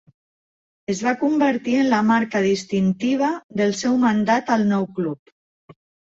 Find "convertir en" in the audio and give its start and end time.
1.23-1.85